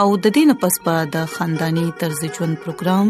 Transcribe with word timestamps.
او 0.00 0.06
د 0.24 0.26
دې 0.36 0.42
نه 0.48 0.54
پس 0.62 0.74
به 0.82 0.96
د 1.14 1.30
خاندانی 1.34 1.84
طرز 2.00 2.18
ژوند 2.34 2.56
پروګرام 2.62 3.06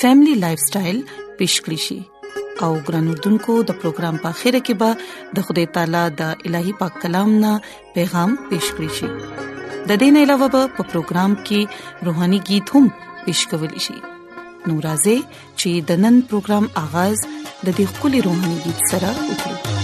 فیملی 0.00 0.34
لایف 0.42 0.60
سټایل 0.68 0.98
پیش 1.38 1.54
کړی 1.64 1.78
شي 1.86 1.98
او 2.66 2.68
ګران 2.88 3.06
اردوونکو 3.12 3.54
د 3.70 3.78
پروګرام 3.84 4.16
په 4.24 4.30
خیره 4.40 4.60
کې 4.66 4.74
به 4.82 4.90
د 5.38 5.46
خدای 5.46 5.64
تعالی 5.76 6.02
د 6.20 6.34
الهي 6.48 6.74
پاک 6.80 6.94
کلام 7.04 7.30
نه 7.44 7.52
پیغام 7.94 8.30
پیش 8.50 8.66
کړی 8.74 8.90
شي 8.98 9.08
د 9.14 9.90
دې 10.00 10.08
نه 10.18 10.26
علاوه 10.28 10.50
په 10.76 10.82
پروګرام 10.92 11.32
کې 11.46 11.60
روهاني 12.10 12.40
गीत 12.50 12.66
هم 12.76 12.84
پیش 13.28 13.40
کول 13.54 13.70
شي 13.86 13.96
نورازې 14.68 15.18
چې 15.60 15.70
د 15.92 16.04
نن 16.04 16.14
پروګرام 16.34 16.64
اغاز 16.84 17.18
د 17.64 17.68
دې 17.78 17.86
خولي 17.96 18.20
روحاني 18.30 18.58
गीत 18.68 18.78
سره 18.92 19.10
وکړي 19.28 19.75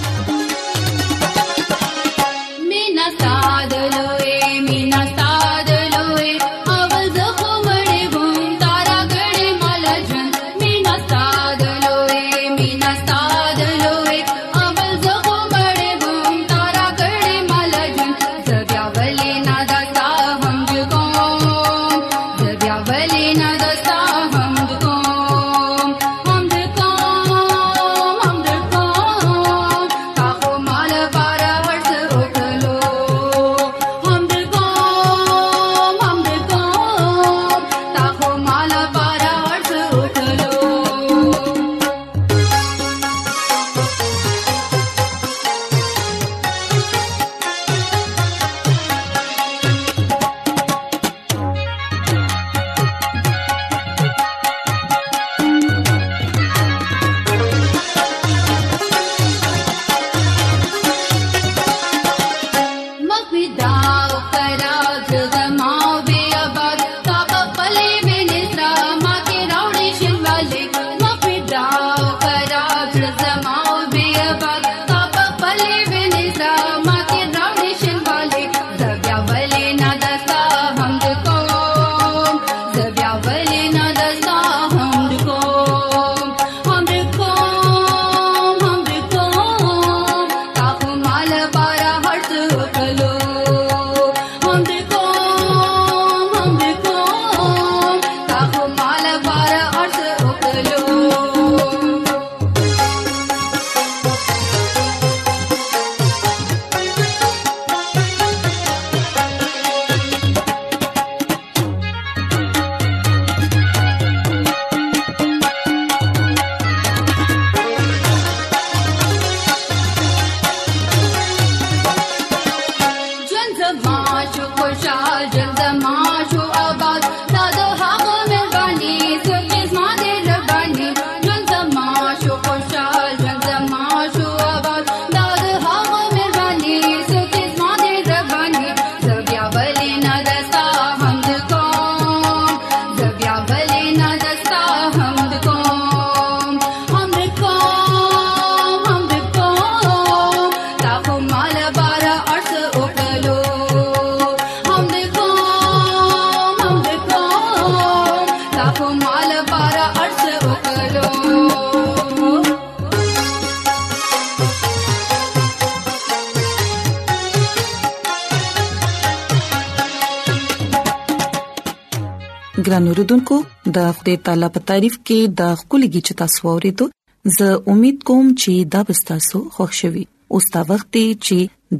ګران 172.72 172.86
اوردونکو 172.90 173.36
د 173.76 173.88
خدای 173.96 174.16
تعالی 174.26 174.48
په 174.54 174.60
تعریف 174.68 174.94
کې 175.06 175.18
د 175.38 175.48
خولګي 175.62 176.00
چتا 176.08 176.26
سوورې 176.34 176.72
ته 176.80 177.32
زه 177.36 177.48
امید 177.72 177.96
کوم 178.10 178.28
چې 178.40 178.52
دا 178.74 178.80
بستاسو 178.90 179.38
خوشحالي 179.56 180.04
اوس 180.38 180.46
تا 180.54 180.60
وخت 180.70 180.96
چې 181.26 181.36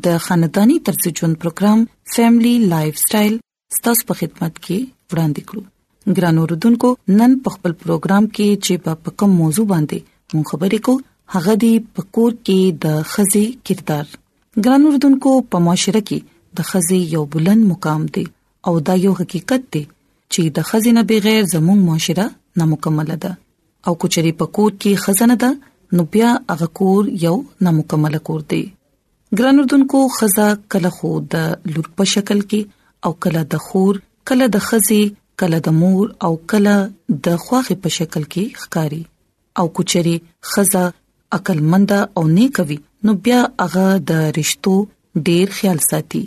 د 0.06 0.18
خاندانی 0.24 0.76
طرز 0.88 1.06
ژوند 1.20 1.36
پروګرام 1.44 1.78
فیملی 2.14 2.52
لایف 2.72 2.96
سټایل 3.04 3.34
ستاسو 3.76 4.08
په 4.10 4.14
خدمت 4.20 4.54
کې 4.64 4.78
وړاندې 5.10 5.42
کړو 5.52 5.62
ګران 6.20 6.36
اوردونکو 6.44 6.88
نن 7.22 7.32
په 7.48 7.54
خپل 7.56 7.72
پروګرام 7.86 8.24
کې 8.36 8.48
چې 8.66 9.02
په 9.06 9.16
کوم 9.22 9.32
موضوع 9.42 9.66
باندې 9.72 10.36
مون 10.36 10.44
خبرې 10.52 10.84
کو 10.90 10.96
هغه 11.38 11.54
دی 11.64 11.72
پکور 11.96 12.32
کې 12.42 12.78
د 12.84 13.00
خزي 13.14 13.44
کردار 13.70 14.04
ګران 14.64 14.82
اوردونکو 14.92 15.32
په 15.56 15.64
معاشره 15.70 16.04
کې 16.12 16.62
د 16.62 16.70
خزي 16.74 17.00
یو 17.16 17.24
بلند 17.38 17.70
مقام 17.72 18.02
دی 18.20 18.26
او 18.68 18.76
دا 18.92 19.00
یو 19.08 19.16
حقیقت 19.24 19.68
دی 19.76 19.84
چې 20.34 20.42
د 20.56 20.68
خزینه 20.68 21.02
بغیر 21.10 21.42
زموږ 21.54 21.78
معاشره 21.88 22.26
نامکمل 22.60 23.08
ده 23.24 23.32
او 23.90 23.94
کچري 24.04 24.32
په 24.40 24.46
کور 24.58 24.70
کې 24.82 24.92
خزانه 25.06 25.36
ده 25.42 25.50
نو 25.98 26.02
بیا 26.14 26.30
هغه 26.52 26.68
کور 26.80 27.02
یو 27.24 27.34
نامکمل 27.66 28.14
کور 28.30 28.42
دی 28.52 28.62
ګرانوردونکو 29.40 29.98
خزا 30.16 30.46
کله 30.74 30.90
خو 30.96 31.10
د 31.34 31.74
لور 31.74 31.86
په 32.00 32.14
شکل 32.14 32.40
کې 32.50 32.60
او 33.08 33.12
کله 33.26 33.40
د 33.56 33.64
خور 33.66 34.00
کله 34.30 34.44
د 34.56 34.64
خزي 34.70 35.02
کله 35.42 35.58
د 35.68 35.78
مور 35.82 36.06
او 36.28 36.32
کله 36.54 36.74
د 37.28 37.38
خواخې 37.44 37.76
په 37.86 37.94
شکل 37.98 38.22
کې 38.32 38.64
ښکاری 38.64 39.02
او 39.60 39.66
کچري 39.78 40.16
خزا 40.54 40.84
عقل 41.38 41.62
مند 41.74 41.96
او 42.18 42.26
نیکوي 42.32 42.78
نو 43.08 43.16
بیا 43.28 43.40
هغه 43.62 43.86
د 44.10 44.28
رښتو 44.40 44.74
ډیر 45.30 45.46
خیال 45.60 45.84
ساتي 45.92 46.24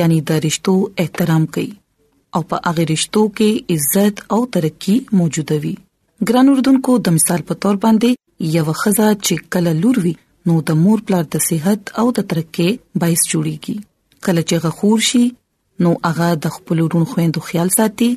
یعنی 0.00 0.20
د 0.28 0.44
رښتو 0.46 0.74
احترام 1.04 1.46
کوي 1.56 1.72
او 2.36 2.42
په 2.50 2.58
هغه 2.68 2.84
رشتو 2.92 3.20
کې 3.40 3.76
عزت 3.76 4.22
او 4.36 4.40
ترقی 4.56 4.94
موجوده 5.20 5.58
وي 5.64 5.74
ګران 6.30 6.50
اردوونکو 6.52 6.96
د 7.08 7.16
مثال 7.18 7.44
په 7.50 7.58
تور 7.64 7.78
باندې 7.84 8.52
یو 8.56 8.74
خزه 8.82 9.08
چې 9.20 9.50
کله 9.56 9.74
لور 9.82 10.00
وي 10.06 10.14
نو 10.50 10.56
د 10.70 10.80
مور 10.84 11.02
پلار 11.10 11.28
د 11.34 11.44
صحت 11.48 11.92
او 12.02 12.06
د 12.18 12.26
ترقی 12.32 12.68
بایس 13.04 13.24
جوړیږي 13.32 14.26
کله 14.28 14.46
چې 14.48 14.64
غخور 14.66 15.04
شي 15.10 15.22
نو 15.86 15.92
هغه 16.08 16.28
د 16.46 16.54
خپل 16.56 16.82
ورون 16.86 17.06
خويندو 17.12 17.44
خیال 17.50 17.72
ساتي 17.76 18.10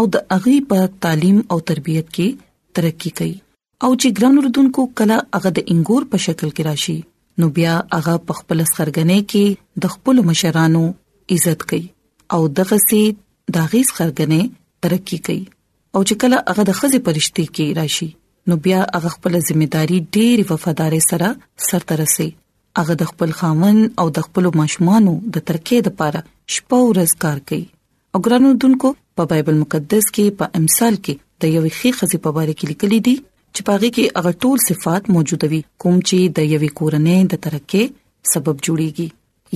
او 0.00 0.04
د 0.16 0.22
هغه 0.34 0.58
په 0.74 0.90
تعلیم 1.06 1.40
او 1.54 1.60
تربيت 1.72 2.10
کې 2.12 2.76
ترقی 2.80 3.14
کوي 3.22 3.32
او 3.34 3.90
چې 3.94 4.20
ګران 4.20 4.42
اردوونکو 4.42 4.86
کله 5.02 5.22
هغه 5.38 5.54
د 5.60 5.66
انګور 5.74 6.10
په 6.14 6.24
شکل 6.26 6.46
کې 6.46 6.70
راشي 6.72 6.98
نو 7.42 7.48
بیا 7.60 7.74
هغه 7.96 8.18
په 8.28 8.38
خپل 8.40 8.62
سرګنې 8.62 9.30
کې 9.34 9.82
د 9.86 9.92
خپل 9.96 10.22
مشرانو 10.32 10.84
عزت 11.36 11.68
کوي 11.72 11.84
او 12.36 12.40
دغه 12.60 12.78
سي 12.88 13.02
دا 13.54 13.62
غیز 13.72 13.88
خرګنې 13.96 14.40
ترقی 14.82 15.18
کوي 15.26 15.42
او 15.94 16.00
چې 16.08 16.14
کله 16.20 16.36
هغه 16.50 16.62
د 16.68 16.72
خزې 16.80 17.00
پرشتي 17.06 17.44
کې 17.56 17.66
راشي 17.80 18.08
نو 18.50 18.54
بیا 18.66 18.80
هغه 18.96 19.10
خپل 19.16 19.32
ځمېداري 19.48 19.98
ډېر 20.14 20.36
وفادار 20.52 20.94
سره 21.10 21.28
سرته 21.68 21.94
رسي 22.02 22.28
هغه 22.80 22.94
د 23.02 23.10
خپل 23.10 23.30
خامن 23.40 23.78
او 24.02 24.06
د 24.18 24.28
خپل 24.28 24.44
ماشومانو 24.62 25.12
د 25.34 25.36
ترقې 25.48 25.78
لپاره 25.90 26.20
شپه 26.56 26.78
ورځ 26.88 27.10
کار 27.26 27.38
کوي 27.50 27.64
او 28.14 28.18
ګرانو 28.28 28.50
دونکو 28.66 28.88
په 29.20 29.30
بایبل 29.34 29.56
مقدس 29.64 30.04
کې 30.14 30.38
په 30.42 30.46
امثال 30.62 30.94
کې 31.04 31.14
د 31.40 31.42
یوې 31.56 31.72
خې 31.78 31.90
خزې 31.98 32.18
په 32.24 32.30
اړه 32.40 32.54
کې 32.58 32.66
لیکلي 32.74 33.00
دي 33.08 33.16
چې 33.54 33.62
پاږي 33.68 33.90
کې 33.96 34.04
هغه 34.18 34.32
ټول 34.42 34.58
صفات 34.68 35.02
موجود 35.16 35.42
وي 35.52 35.60
کوم 35.84 35.96
چې 36.08 36.18
د 36.40 36.52
یوې 36.52 36.70
کورنۍ 36.78 37.20
د 37.32 37.42
ترقې 37.44 37.82
سبب 38.34 38.56
جوړيږي 38.66 39.08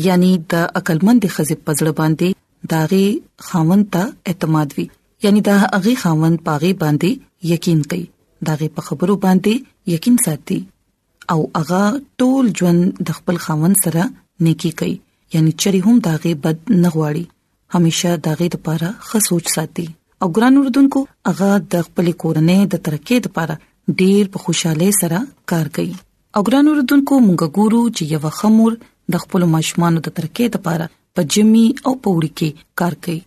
یعنی 0.06 0.32
د 0.54 0.66
عقلمند 0.80 1.22
خزې 1.34 1.56
پزړه 1.66 1.92
باندې 2.00 2.28
داغي 2.64 3.22
خاوند 3.38 3.84
ته 3.92 4.12
اعتماد 4.26 4.72
وي 4.78 4.90
یعنی 5.22 5.40
دا 5.48 5.54
هغه 5.58 5.94
خاوند 6.02 6.38
پاغي 6.48 6.72
باندې 6.82 7.10
یقین 7.52 7.82
کوي 7.92 8.04
داغه 8.50 8.66
په 8.78 8.88
خبرو 8.88 9.14
باندې 9.24 9.54
یقین 9.96 10.16
ساتي 10.24 10.58
او 11.34 11.38
هغه 11.56 11.82
ټول 12.22 12.44
ژوند 12.60 12.80
د 13.10 13.20
خپل 13.20 13.36
خاوند 13.46 13.76
سره 13.84 14.02
نیکی 14.48 14.72
کوي 14.82 14.94
یعنی 15.34 15.50
چری 15.64 15.80
هم 15.86 15.96
داغه 16.08 16.30
بد 16.48 16.58
نه 16.82 16.88
غواړي 16.94 17.24
همیشه 17.76 18.12
داغه 18.28 18.46
لپاره 18.56 18.90
ښه 19.08 19.18
سوچ 19.28 19.46
ساتي 19.56 19.86
او 20.24 20.28
ګران 20.40 20.54
اردوونکو 20.64 21.00
هغه 21.30 21.50
د 21.76 21.86
خپل 21.86 22.06
کورنۍ 22.24 22.60
د 22.72 22.74
ترقې 22.86 23.16
لپاره 23.26 23.54
ډیر 24.02 24.24
په 24.34 24.38
خوشاله 24.44 24.88
سره 25.00 25.18
کار 25.54 25.66
کوي 25.78 25.96
او 26.38 26.44
ګران 26.50 26.66
اردوونکو 26.74 27.14
مونږ 27.26 27.42
ګورو 27.58 27.82
چې 27.96 28.02
یو 28.14 28.20
خمور 28.42 28.72
د 29.14 29.22
خپل 29.24 29.40
ماشومان 29.56 29.92
د 29.98 30.06
ترقې 30.16 30.46
لپاره 30.58 30.86
په 31.16 31.22
جمی 31.34 31.66
او 31.86 31.92
پوري 32.04 32.28
کې 32.38 32.66
کار 32.80 32.94
کوي 33.06 33.20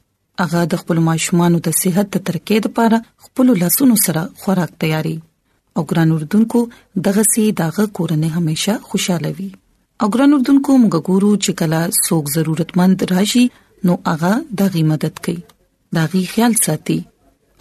اغه 0.43 0.59
د 0.73 0.79
خپل 0.81 0.99
ماشومان 1.07 1.55
د 1.67 1.75
صحت 1.79 2.11
ته 2.15 2.19
ترکې 2.27 2.65
لپاره 2.67 2.99
خپل 3.27 3.49
لاسونو 3.61 3.95
سره 4.05 4.23
خوراک 4.43 4.73
تیاری 4.83 5.13
او 5.77 5.85
ګران 5.91 6.11
اردوونکو 6.17 6.61
دغه 7.07 7.23
سي 7.31 7.45
دغه 7.63 7.85
کورنۍ 7.99 8.29
هميشه 8.35 8.75
خوشاله 8.91 9.31
وي 9.39 9.47
او 10.01 10.11
ګران 10.15 10.37
اردوونکو 10.37 10.75
موږ 10.83 11.01
ګورو 11.09 11.31
چې 11.41 11.61
کله 11.61 11.81
څوک 12.09 12.31
ضرورتمند 12.37 13.07
راشي 13.15 13.43
نو 13.89 13.97
اغه 14.15 14.31
دغه 14.63 14.85
مدد 14.93 15.21
کوي 15.27 15.37
دغه 15.99 16.23
خیال 16.33 16.59
ساتي 16.67 16.99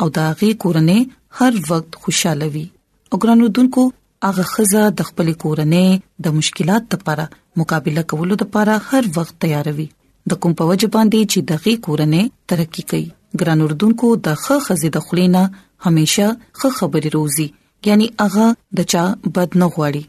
او 0.03 0.11
دغه 0.23 0.51
کورنۍ 0.67 1.01
هر 1.41 1.61
وخت 1.71 2.01
خوشاله 2.05 2.53
وي 2.59 2.67
او 3.13 3.23
ګران 3.27 3.47
اردوونکو 3.49 3.89
اغه 4.33 4.47
خزه 4.55 4.85
د 5.03 5.11
خپل 5.11 5.35
کورنۍ 5.47 5.89
د 6.25 6.41
مشکلات 6.41 6.97
لپاره 6.99 7.29
مقابله 7.65 8.11
کولو 8.15 8.43
لپاره 8.45 8.83
هر 8.95 9.15
وخت 9.19 9.39
تیار 9.47 9.73
وي 9.79 9.89
د 10.31 10.41
کوم 10.45 10.53
په 10.61 10.65
وجه 10.71 10.89
باندې 10.97 11.21
چې 11.33 11.39
دغه 11.51 11.73
کورنې 11.87 12.23
ترقی 12.53 12.83
کوي 12.93 13.07
ګران 13.43 13.59
اردوونکو 13.67 14.09
د 14.29 14.39
خ 14.43 14.59
خزې 14.67 14.89
د 14.97 15.07
خلینا 15.09 15.43
همیشه 15.87 16.27
خ 16.59 16.61
خبرې 16.79 17.11
روزي 17.17 17.47
یعنی 17.89 18.07
هغه 18.23 18.47
د 18.81 18.89
چا 18.95 19.05
بد 19.35 19.51
نه 19.63 19.67
غواړي 19.77 20.03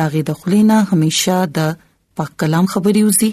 داغه 0.00 0.20
د 0.28 0.38
خلینا 0.42 0.78
همیشه 0.92 1.36
د 1.58 1.74
پاک 2.20 2.30
کلام 2.44 2.66
خبرې 2.72 3.00
روزي 3.10 3.30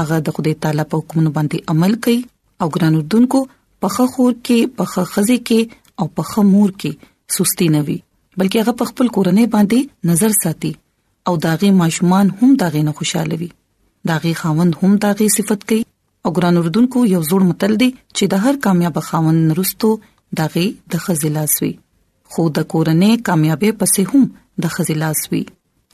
هغه 0.00 0.16
د 0.28 0.38
خدای 0.38 0.54
تعالی 0.66 0.84
په 0.92 0.96
حکم 1.04 1.18
باندې 1.36 1.58
عمل 1.76 1.92
کوي 2.06 2.20
او 2.64 2.70
ګران 2.76 2.94
اردوونکو 3.00 3.38
پخه 3.84 4.04
خور 4.12 4.32
کې 4.46 4.58
پخه 4.80 5.02
خزې 5.12 5.38
کې 5.48 5.60
او 6.04 6.10
پخه 6.20 6.40
مور 6.52 6.70
کې 6.80 6.92
سستی 7.38 7.66
نه 7.78 7.88
وي 7.88 7.98
بلکې 8.38 8.58
هغه 8.62 8.84
خپل 8.92 9.06
کورنۍ 9.16 9.46
باندې 9.56 9.80
نظر 10.12 10.30
ساتي 10.42 10.72
او 11.30 11.36
داغه 11.48 11.68
ماشومان 11.82 12.26
هم 12.40 12.50
داغه 12.62 12.82
نه 12.90 13.00
خوشاله 13.00 13.36
وي 13.42 13.50
داغي 14.04 14.34
خاوند 14.34 14.74
هم 14.82 14.96
داغي 15.04 15.28
صفت 15.28 15.68
کوي 15.68 15.84
او 16.26 16.30
ګران 16.36 16.56
اردوونکو 16.60 16.98
یو 17.14 17.20
زوړ 17.28 17.42
متل 17.50 17.72
دی 17.82 17.88
چې 18.16 18.24
د 18.32 18.44
هر 18.44 18.54
کامیاب 18.66 18.96
خاوند 19.08 19.42
رستو 19.60 19.88
داغي 20.40 20.66
د 20.94 21.02
خزلاسوي 21.06 21.70
خو 22.32 22.42
د 22.58 22.68
کورنۍ 22.74 23.12
کامیابې 23.26 23.70
پسې 23.80 24.02
هم 24.14 24.24
د 24.66 24.72
خزلاسوي 24.76 25.42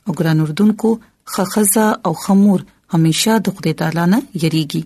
او 0.05 0.11
ګران 0.21 0.39
اردوونکو 0.45 0.89
خخزه 1.35 1.87
او 2.09 2.13
خمور 2.25 2.59
همیشه 2.95 3.33
د 3.47 3.57
خدای 3.57 3.73
تعالی 3.81 4.05
نه 4.13 4.19
یریږي 4.43 4.81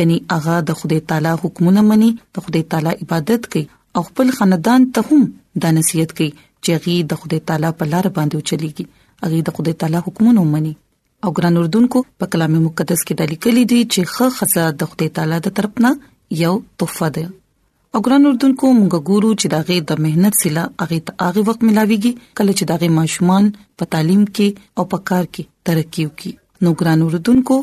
یعنی 0.00 0.16
هغه 0.34 0.56
د 0.68 0.80
خدای 0.82 1.00
تعالی 1.12 1.32
حکمونه 1.44 1.80
مني 1.88 2.10
د 2.20 2.36
خدای 2.46 2.62
تعالی 2.74 2.92
عبادت 3.06 3.42
کوي 3.54 3.64
او 3.98 4.06
خپل 4.10 4.26
خاندان 4.38 4.88
ته 4.98 5.10
هم 5.10 5.26
د 5.64 5.76
نصیحت 5.80 6.10
کوي 6.18 6.30
چې 6.64 6.82
غي 6.86 6.96
د 7.12 7.24
خدای 7.24 7.40
تعالی 7.50 7.70
په 7.82 7.94
لار 7.94 8.06
باندې 8.18 8.50
چلیږي 8.52 9.28
اغي 9.28 9.38
د 9.48 9.58
خدای 9.58 9.74
تعالی 9.84 10.00
حکمونه 10.08 10.44
مني 10.54 10.74
او 11.24 11.30
ګران 11.36 11.56
اردوونکو 11.58 12.00
په 12.22 12.26
کلام 12.32 12.56
مقدس 12.62 13.02
کې 13.06 13.14
د 13.20 13.28
لیکلي 13.32 13.62
دي 13.72 13.78
چې 13.92 14.00
خ 14.14 14.34
خزه 14.38 14.64
د 14.80 14.88
خدای 14.92 15.08
تعالی 15.18 15.36
د 15.44 15.48
طرفنا 15.58 15.90
یو 16.44 16.52
تحفه 16.82 17.06
ده 17.18 17.24
او 17.94 18.02
ګران 18.06 18.26
اردوونکو 18.30 18.66
موږ 18.80 18.94
ګورو 19.08 19.30
چې 19.40 19.46
دا 19.54 19.60
غي 19.70 19.78
د 19.90 20.02
مهنت 20.06 20.34
سلا 20.42 20.64
هغه 20.82 20.98
ته 21.06 21.12
هغه 21.26 21.40
وخت 21.48 21.60
ملاويږي 21.68 22.12
کله 22.40 22.52
چې 22.58 22.64
دا 22.70 22.76
غي 22.82 22.88
ماشومان 22.98 23.44
په 23.76 23.84
تعلیم 23.94 24.22
کې 24.34 24.48
او 24.80 24.86
په 24.94 24.98
کار 25.12 25.24
کې 25.34 25.42
ترقی 25.70 26.02
وکي 26.08 26.32
نو 26.66 26.72
ګران 26.82 27.04
اردوونکو 27.06 27.56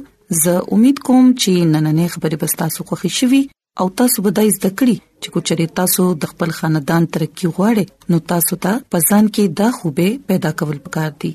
زه 0.45 0.55
امید 0.77 1.01
کوم 1.09 1.23
چې 1.41 1.53
نننې 1.75 2.13
خبرې 2.13 2.43
بس 2.45 2.57
تاسو 2.61 2.87
خوښی 2.87 3.19
شوي 3.19 3.43
او 3.83 3.87
تاسو 4.01 4.25
به 4.25 4.37
د 4.39 4.47
زده 4.57 4.69
کړې 4.79 4.95
چې 5.21 5.29
کو 5.35 5.45
چرې 5.49 5.75
تاسو 5.81 6.07
د 6.25 6.33
خپل 6.33 6.55
خاندان 6.61 7.07
ترقی 7.17 7.51
غواړئ 7.51 8.15
نو 8.15 8.21
تاسو 8.33 8.59
ته 8.65 8.81
پزان 8.97 9.29
کې 9.29 9.59
د 9.61 9.77
خوبه 9.79 10.09
پیدا 10.33 10.51
کول 10.63 10.81
پکار 10.87 11.11
دي 11.25 11.31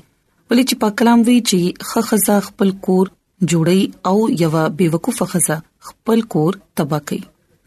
ولې 0.51 0.63
چې 0.71 0.75
پاک 0.81 0.93
کلام 0.99 1.21
وی 1.27 1.37
چې 1.49 1.89
خخزا 1.93 2.35
خپل 2.49 2.69
کور 2.87 3.07
جوړي 3.51 3.81
او 4.09 4.15
یو 4.43 4.59
بیوقوف 4.81 5.17
خزا 5.31 5.57
خپل 5.87 6.21
کور 6.35 6.59
تبا 6.81 6.99
کوي 7.09 7.19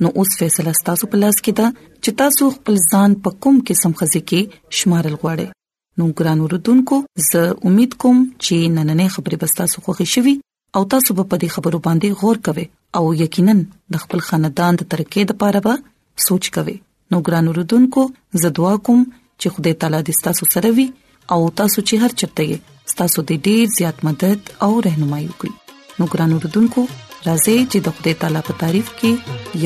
نو 0.05 0.11
اوس 0.21 0.31
فیصله 0.41 0.73
ستاسو 0.79 1.09
په 1.15 1.21
لاس 1.25 1.41
کې 1.41 1.63
ده 1.63 1.87
چې 1.87 2.21
تاسو 2.23 2.49
خپل 2.59 2.79
ځان 2.93 3.17
په 3.27 3.41
کوم 3.47 3.59
قسم 3.71 3.97
خزې 3.99 4.23
کې 4.33 4.77
شمارل 4.81 5.17
غواړئ 5.17 6.03
نو 6.03 6.07
ګران 6.21 6.45
وروډونکو 6.45 7.01
زه 7.27 7.45
امید 7.71 7.99
کوم 8.05 8.23
چې 8.23 8.71
نننې 8.79 9.15
خبرې 9.17 9.43
بستا 9.45 9.67
سو 9.75 9.85
خوښ 9.87 10.11
شي 10.15 10.35
او 10.79 10.83
تاسو 10.95 11.17
په 11.21 11.37
دې 11.37 11.59
خبرو 11.59 11.83
باندې 11.89 12.25
غور 12.25 12.43
کوئ 12.49 12.69
او 13.01 13.05
یقینا 13.25 13.55
د 13.97 14.03
خپل 14.07 14.25
خاندان 14.31 14.81
د 14.81 14.91
ترقې 14.95 15.31
لپاره 15.31 15.65
به 15.69 16.27
سوچ 16.29 16.51
کوئ 16.57 16.77
نو 17.13 17.23
ګران 17.29 17.53
وروډونکو 17.53 18.09
زه 18.45 18.55
دعا 18.61 18.75
کوم 18.89 19.05
چې 19.41 19.57
خدای 19.57 19.79
تعالی 19.85 20.03
دې 20.09 20.25
تاسو 20.29 20.53
سره 20.57 20.75
وي 20.81 20.89
او 21.35 21.41
تاسو 21.61 21.79
چې 21.89 21.95
هر 22.05 22.13
چاته 22.23 22.45
یې 22.51 22.59
تاسو 23.01 23.19
د 23.31 23.33
ډیر 23.49 23.65
زیات 23.79 23.97
مدد 24.09 24.41
او 24.67 24.73
رهنمایي 24.89 25.27
وکړي 25.33 25.55
نو 26.03 26.07
ګران 26.17 26.31
اوردونکو 26.37 26.83
راځي 27.27 27.57
چې 27.71 27.79
د 27.89 27.97
خدای 27.99 28.15
تعالی 28.25 28.43
په 28.51 28.59
تعریف 28.65 28.89
کې 29.01 29.13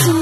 once 0.00 0.21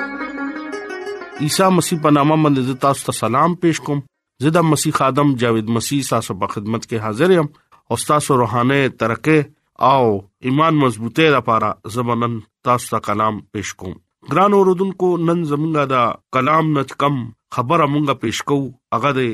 عیسی 1.41 1.67
مسیح 1.75 1.97
په 2.01 2.09
نامه 2.15 2.35
باندې 2.41 2.81
تاسو 2.81 3.05
ته 3.05 3.13
سلام 3.19 3.53
پېښ 3.61 3.85
کوم 3.85 4.01
زه 4.43 4.49
د 4.57 4.65
مسیح 4.71 4.99
ادم 5.05 5.29
جاوید 5.43 5.69
مسیح 5.77 6.01
تاسو 6.09 6.35
په 6.43 6.49
خدمت 6.55 6.83
کې 6.83 7.05
حاضر 7.05 7.31
یم 7.35 7.47
او 7.93 7.97
تاسو 8.09 8.37
روحاني 8.41 8.77
ترقه 9.03 9.87
او 9.87 10.11
ایمان 10.51 10.77
مضبوطه 10.81 11.31
لپاره 11.37 11.71
زبنن 11.95 12.35
تاسو 12.69 12.91
ته 12.91 12.99
کلام 13.07 13.39
پېښ 13.55 13.79
کوم 13.81 13.97
ګران 14.35 14.57
اوردونکو 14.59 15.09
نن 15.31 15.41
زمونږه 15.53 15.91
دا 15.95 16.03
کلام 16.39 16.71
نت 16.77 16.95
کم 17.05 17.17
خبره 17.57 17.89
مونږه 17.95 18.21
پېښ 18.27 18.51
کوو 18.51 18.69
هغه 18.97 19.13
د 19.21 19.33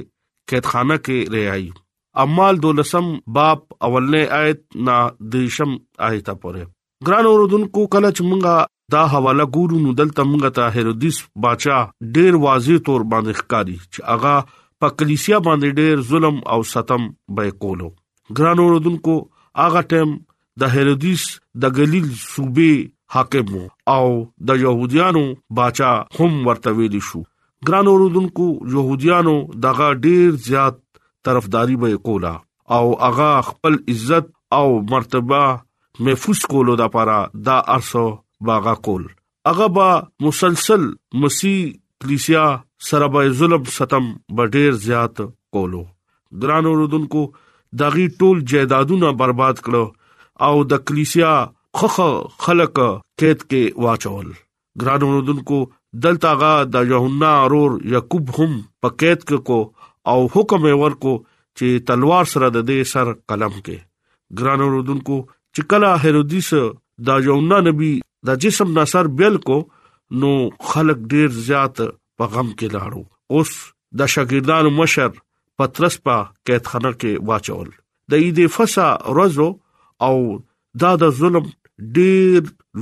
کتابخانه 0.54 1.00
کې 1.02 1.38
ریایي 1.40 1.68
اعمال 2.26 2.64
دولسم 2.68 3.12
باب 3.42 3.68
اولنې 3.90 4.42
آیت 4.42 4.66
نا 4.90 5.00
دیشم 5.38 5.78
آیت 6.12 6.34
پورې 6.36 6.74
ګران 7.06 7.26
اوردونکو 7.30 7.82
کله 7.94 8.10
چې 8.12 8.28
مونږه 8.28 8.68
دا 8.94 9.02
حواله 9.14 9.44
ګورو 9.56 9.80
نو 9.88 9.92
دلته 9.98 10.24
مونږه 10.30 10.50
ته 10.60 10.70
هرودیس 10.78 11.18
بادشاہ 11.44 11.84
ډیر 12.18 12.38
واضح 12.46 12.80
تور 12.88 13.04
باندې 13.12 13.42
ښکاری 13.42 13.76
چې 13.82 14.08
اغا 14.14 14.32
په 14.84 14.96
کلیسیا 15.02 15.40
باندې 15.48 15.84
ډیر 15.84 16.02
ظلم 16.12 16.40
او 16.56 16.58
ستم 16.70 17.06
به 17.40 17.52
کولو 17.66 17.90
ګران 18.40 18.62
اوردونکو 18.64 19.16
اغا 19.66 19.84
ټیم 19.92 20.16
د 20.64 20.74
هرودیس 20.78 21.28
د 21.66 21.76
ګلیل 21.80 22.10
صوبې 22.24 22.90
حاکم 23.16 23.54
او 23.98 24.08
د 24.52 24.60
يهوديانو 24.64 25.24
بادشاہ 25.62 26.22
هم 26.22 26.42
ورته 26.50 26.76
ویل 26.80 26.98
شو 27.10 27.24
ګران 27.70 27.92
اوردونکو 27.94 28.50
يهوديانو 28.78 29.36
دغه 29.68 29.94
ډیر 30.08 30.42
زیات 30.50 30.82
طرفداري 31.30 31.80
به 31.86 32.04
کولا 32.10 32.34
او 32.80 32.84
اغا 33.12 33.32
خپل 33.52 33.82
عزت 33.96 34.36
او 34.60 34.66
مرتبه 34.96 35.40
محفوظ 36.06 36.40
کولو 36.50 36.76
لپاره 36.84 37.16
دا 37.50 37.54
ارسو 37.76 38.02
باغا 38.50 38.74
کول 38.88 39.04
هغه 39.50 39.68
با 39.78 39.86
مسلسل 40.28 40.84
مسیح 41.24 41.60
کلیسیا 42.04 42.44
سره 42.90 43.08
به 43.14 43.30
ظلم 43.42 43.64
ستم 43.76 44.10
بډیر 44.40 44.72
زیات 44.88 45.22
کولو 45.58 45.84
ګران 46.44 46.66
اوردونکو 46.72 47.22
داغي 47.82 48.06
ټول 48.22 48.42
جیدادونه 48.54 49.12
برباد 49.22 49.62
کړو 49.68 49.84
او 50.48 50.64
د 50.74 50.84
کلیسیا 50.90 51.32
خخ 51.82 51.98
خلق 52.46 52.76
کېد 52.80 53.42
کې 53.42 53.88
واچول 53.88 54.30
ګران 54.84 55.06
اوردونکو 55.10 55.60
دلتاغا 56.06 56.54
د 56.76 56.90
یوحنا 56.92 57.32
اورور 57.44 57.80
یعقوب 57.96 58.30
هم 58.40 58.52
پکېد 58.86 59.26
کې 59.26 59.44
کو 59.50 60.14
او 60.14 60.18
حکم 60.36 60.70
ورکو 60.84 61.16
چې 61.22 61.86
تلوار 61.92 62.32
سره 62.36 62.52
د 62.58 62.68
دې 62.72 62.92
سر 62.94 63.14
قلم 63.34 63.58
کې 63.60 63.80
ګران 64.42 64.66
اوردونکو 64.68 65.20
چې 65.56 65.62
کله 65.72 65.90
هرودیس 66.04 66.50
دا 67.10 67.16
یونا 67.28 67.58
نبی 67.68 67.92
دا 68.28 68.34
جسم 68.44 68.68
ناصر 68.80 69.06
بیل 69.22 69.36
کو 69.48 69.58
نو 70.20 70.32
خلق 70.74 70.98
ډیر 71.14 71.30
زیات 71.48 71.76
په 72.20 72.26
غم 72.34 72.50
کې 72.58 72.68
لاړو 72.76 73.04
اوس 73.36 73.52
د 74.02 74.12
شاګردانو 74.16 74.70
مشر 74.82 75.10
پترس 75.62 75.96
په 76.06 76.18
قیدخانه 76.50 76.92
کې 77.00 77.30
واچول 77.32 77.70
د 78.14 78.26
عيد 78.26 78.40
فسا 78.58 78.88
روزو 79.18 79.48
او 80.10 80.16
دا 80.84 80.92
د 81.02 81.14
ظلم 81.22 81.46
ډیر 81.98 82.40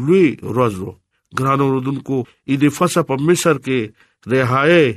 لوی 0.10 0.28
روزو 0.60 0.92
ګرانو 1.40 1.66
رودونکو 1.74 2.18
عيد 2.54 2.64
فسا 2.80 3.02
په 3.14 3.26
مصر 3.32 3.56
کې 3.66 4.36
رهائي 4.36 4.88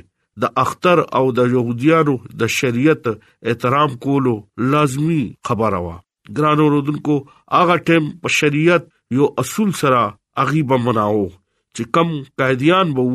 د 0.43 0.53
اختر 0.65 0.99
او 1.19 1.23
د 1.39 1.49
يهوديانو 1.55 2.13
د 2.43 2.51
شریعت 2.57 3.03
احترام 3.15 3.97
کولو 4.05 4.35
لازمی 4.75 5.21
خبره 5.49 5.79
وا 5.87 5.97
ګرانو 6.37 6.65
رودونکو 6.75 7.15
هغه 7.59 7.75
ټیم 7.89 8.09
په 8.23 8.33
شریعت 8.39 8.87
یو 9.19 9.27
اصول 9.43 9.71
سره 9.81 10.01
اغي 10.45 10.61
بمناو 10.71 11.23
چې 11.77 11.93
کم 11.97 12.11
قیدیان 12.41 12.93
وو 12.97 13.05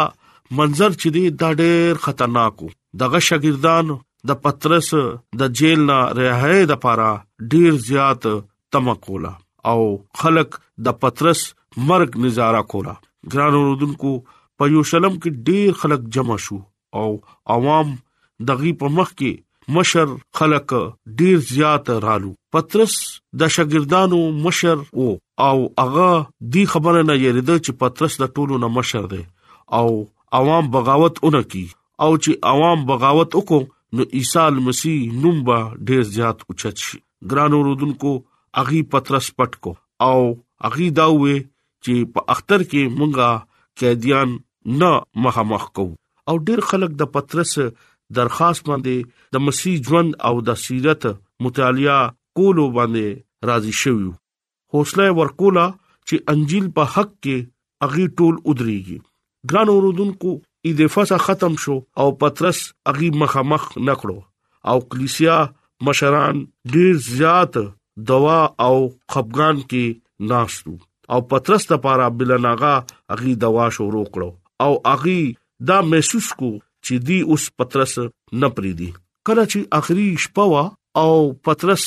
منظر 0.59 0.97
چې 0.97 1.15
دی 1.17 1.23
دا 1.43 1.51
ډیر 1.65 2.01
خطرناک 2.07 2.65
دغه 3.03 3.19
شاګردان 3.29 3.93
د 4.31 4.39
پترس 4.45 4.89
د 5.43 5.53
جیل 5.61 5.85
نه 5.91 5.99
رهایی 6.21 6.65
د 6.71 6.81
پاره 6.87 7.09
ډیر 7.53 7.79
زیات 7.85 8.27
تمکولا 8.77 9.31
او 9.73 9.77
خلک 10.23 10.59
د 10.89 10.99
پترس 11.05 11.45
مرګ 11.77 12.25
نظاره 12.27 12.65
کولا 12.75 12.97
ګران 13.35 13.61
اوردونکو 13.61 14.11
په 14.27 14.73
یوشلم 14.75 15.15
کې 15.21 15.51
ډیر 15.51 15.79
خلک 15.83 16.05
جمع 16.17 16.37
شو 16.47 16.59
او 16.99 17.09
عوام 17.55 17.95
دغه 18.47 18.71
په 18.83 18.89
مخ 18.99 19.11
کې 19.19 19.39
مشر 19.75 20.13
خلق 20.39 20.71
ډیر 21.19 21.37
زیات 21.49 21.89
رالو 22.05 22.31
پترس 22.55 22.95
د 23.41 23.51
شاګردانو 23.57 24.19
مشر 24.47 24.81
وو 25.01 25.11
او 25.49 25.57
هغه 25.81 26.09
دی 26.55 26.63
خبره 26.71 27.03
نه 27.11 27.17
یریده 27.19 27.57
چې 27.65 27.77
پترس 27.83 28.17
د 28.23 28.33
ټولو 28.39 28.59
نه 28.65 28.69
مشر 28.79 29.07
دی 29.13 29.21
او 29.79 29.85
عوام 30.39 30.71
بغاوت 30.77 31.23
اونکی 31.27 31.63
او 32.03 32.09
چې 32.17 32.41
عوام 32.53 32.85
بغاوت 32.91 33.37
وکړو 33.39 33.99
نو 33.99 34.03
عیسی 34.19 34.63
مسیح 34.67 35.15
نوم 35.23 35.39
به 35.47 35.63
ډیر 35.89 36.03
زیات 36.17 36.45
اوچت 36.49 36.83
شي 36.89 37.01
ګرانو 37.33 37.63
رودونکو 37.69 38.13
اغي 38.63 38.81
پترس 38.95 39.31
پټ 39.39 39.59
کو 39.65 39.75
او 40.09 40.19
اغي 40.71 40.89
داوي 41.01 41.39
چې 41.85 42.13
په 42.15 42.27
اختر 42.35 42.63
کې 42.69 42.99
مونږه 42.99 43.31
قیدیان 43.83 44.37
نه 44.81 44.91
مخامخ 45.25 45.71
کو 45.79 45.91
او 46.29 46.37
ډیر 46.47 46.59
خلک 46.69 46.91
د 46.99 47.03
پترس 47.13 47.53
درخواست 48.17 48.63
باندې 48.69 49.37
د 49.37 49.45
مسیح 49.47 49.75
ژوند 49.89 50.09
او 50.29 50.33
د 50.47 50.59
سیرت 50.63 51.05
مطالعه 51.47 52.01
کولو 52.39 52.65
باندې 52.77 53.49
راضي 53.51 53.73
شوی 53.83 54.09
حوصله 54.75 55.07
ورکولا 55.21 55.65
چې 55.75 56.33
انجیل 56.33 56.67
په 56.79 56.91
حق 56.95 57.11
کې 57.13 57.89
اغي 57.89 58.05
ټول 58.19 58.35
ودرېږي 58.49 58.99
ګران 59.53 59.73
اوردونکو 59.75 60.33
اې 60.41 60.77
د 60.81 60.93
فصا 60.95 61.17
ختم 61.27 61.57
شو 61.63 61.77
او 62.03 62.07
پترس 62.23 62.61
اغي 62.93 63.09
مخامخ 63.23 63.65
نکړو 63.77 64.19
او 64.73 64.77
کلیسیا 64.93 65.37
مشران 65.89 66.43
ډیر 66.75 66.93
زیات 67.07 67.57
دوا 68.11 68.39
او 68.67 68.75
خفغان 69.15 69.61
کې 69.61 70.27
ناشتو 70.33 70.75
او 71.15 71.19
پترس 71.31 71.65
لپاره 71.71 72.11
بلناغا 72.17 72.75
اغي 73.17 73.33
دوا 73.45 73.69
شروع 73.79 74.05
کړو 74.13 74.29
او 74.67 74.73
اغي 74.95 75.21
دا 75.67 75.79
محسوس 75.91 76.27
کو 76.39 76.47
چې 76.83 76.97
دی 77.07 77.17
اوس 77.31 77.43
پترس 77.61 77.93
نه 78.41 78.47
پری 78.55 78.71
دی 78.79 78.87
کله 79.27 79.43
چې 79.51 79.79
اخري 79.79 80.05
شپه 80.25 80.45
وا 80.51 80.63
او 81.01 81.09
پترس 81.49 81.83